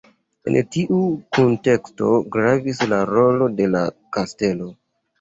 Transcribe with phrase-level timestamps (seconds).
[0.51, 1.01] En tiu
[1.39, 2.09] kunteksto
[2.39, 3.87] gravis la rolo de la
[4.19, 4.77] kastelo.